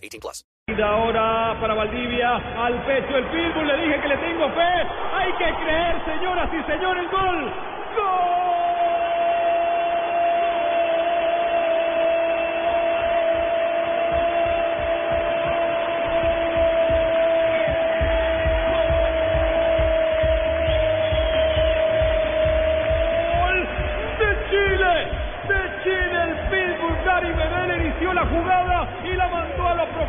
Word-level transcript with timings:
18 0.00 0.20
plus. 0.20 0.44
Ahora 0.82 1.56
para 1.60 1.74
Valdivia, 1.74 2.36
al 2.36 2.74
pecho 2.86 3.16
el 3.16 3.24
pitbull, 3.26 3.66
le 3.66 3.76
dije 3.76 4.00
que 4.00 4.08
le 4.08 4.16
tengo 4.18 4.48
fe. 4.50 4.72
Hay 5.14 5.32
que 5.32 5.54
creer, 5.62 5.96
señoras 6.06 6.48
y 6.54 6.70
señores, 6.70 7.10
gol. 7.10 7.52
¡Gol! 7.96 8.40
la 28.12 28.26
jugada 28.26 28.88
y 29.04 29.14
la 29.14 29.28
mandó 29.28 29.59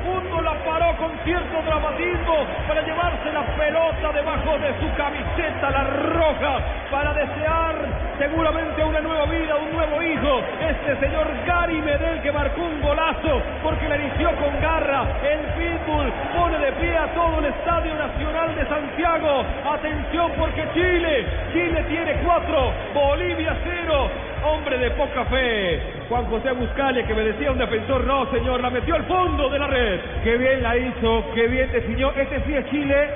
profundo, 0.01 0.41
la 0.41 0.53
paró 0.63 0.95
con 0.97 1.11
cierto 1.23 1.61
dramatismo 1.63 2.45
para 2.67 2.81
llevarse 2.81 3.31
la 3.31 3.45
pelota 3.55 4.11
debajo 4.13 4.57
de 4.57 4.73
su 4.79 4.95
camiseta, 4.95 5.71
la 5.71 5.83
roja, 5.83 6.59
para 6.89 7.13
desear 7.13 7.75
seguramente 8.17 8.83
una 8.83 9.01
nueva 9.01 9.25
vida, 9.25 9.55
un 9.55 9.71
nuevo 9.71 10.01
hijo. 10.01 10.41
Este 10.61 10.99
señor 10.99 11.27
Gary 11.45 11.81
Medel 11.81 12.21
que 12.21 12.31
marcó 12.31 12.61
un 12.61 12.81
golazo 12.81 13.41
porque 13.63 13.87
la 13.87 13.97
inició 13.97 14.29
con 14.35 14.59
garra. 14.61 15.05
El 15.23 15.39
Pitbull 15.55 16.00
pie 16.81 16.97
a 16.97 17.07
todo 17.13 17.39
el 17.39 17.45
Estadio 17.45 17.93
Nacional 17.95 18.55
de 18.55 18.65
Santiago. 18.65 19.45
Atención 19.71 20.31
porque 20.37 20.67
Chile, 20.73 21.25
Chile 21.53 21.85
tiene 21.87 22.13
cuatro, 22.25 22.73
Bolivia 22.93 23.55
cero. 23.63 24.09
Hombre 24.43 24.79
de 24.79 24.89
poca 24.91 25.23
fe, 25.25 25.79
Juan 26.09 26.25
José 26.25 26.51
Buscale, 26.53 27.05
que 27.05 27.13
me 27.13 27.21
decía 27.21 27.51
un 27.51 27.59
defensor, 27.59 28.03
no 28.05 28.25
señor, 28.31 28.59
la 28.59 28.71
metió 28.71 28.95
al 28.95 29.03
fondo 29.03 29.49
de 29.49 29.59
la 29.59 29.67
red. 29.67 29.99
Qué 30.23 30.35
bien 30.35 30.63
la 30.63 30.75
hizo, 30.77 31.25
qué 31.35 31.47
bien 31.47 31.71
definió. 31.71 32.11
Este 32.15 32.41
sí 32.47 32.55
es 32.55 32.65
Chile, 32.71 33.09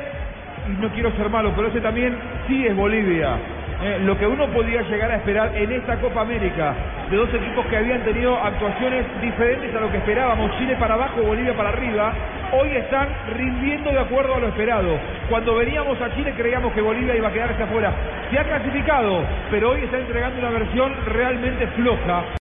y 0.68 0.82
no 0.82 0.90
quiero 0.90 1.12
ser 1.14 1.30
malo, 1.30 1.52
pero 1.56 1.70
ese 1.70 1.82
también 1.82 2.16
sí 2.48 2.68
es 2.68 2.76
Bolivia. 2.76 3.38
Eh, 3.82 4.00
lo 4.04 4.18
que 4.18 4.26
uno 4.26 4.48
podía 4.48 4.82
llegar 4.84 5.12
a 5.12 5.18
esperar 5.18 5.52
en 5.56 5.72
esta 5.72 5.98
Copa 5.98 6.22
América, 6.22 6.74
de 7.10 7.18
dos 7.18 7.34
equipos 7.34 7.66
que 7.68 7.76
habían 7.76 8.02
tenido 8.04 8.38
actuaciones 8.38 9.06
diferentes 9.22 9.76
a 9.76 9.82
lo 9.82 9.92
que 9.92 9.98
esperábamos, 9.98 10.58
Chile 10.58 10.76
para 10.80 10.94
abajo, 10.94 11.22
Bolivia 11.22 11.54
para 11.54 11.70
arriba, 11.70 12.14
hoy 12.54 12.70
están 12.70 13.10
rindiendo 13.36 13.92
de 13.92 14.00
acuerdo 14.00 14.36
a 14.36 14.40
lo 14.40 14.48
esperado. 14.48 14.98
Cuando 15.30 15.56
veníamos 15.56 16.00
a 16.02 16.14
Chile 16.16 16.34
creíamos 16.38 16.74
que 16.74 16.82
Bolivia 16.82 17.16
iba 17.16 17.28
a 17.28 17.34
quedarse 17.34 17.64
afuera. 17.64 17.92
Se 18.32 18.40
ha 18.40 18.44
clasificado, 18.44 19.24
pero 19.52 19.72
hoy 19.72 19.84
está 19.84 19.98
entregando 19.98 20.40
una 20.40 20.52
versión 20.52 20.94
realmente 21.08 21.68
floja. 21.68 22.24